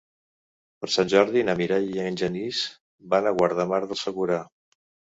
[0.85, 2.65] Per Sant Jordi na Mireia i en Genís
[3.15, 4.45] van a Guardamar del Segura.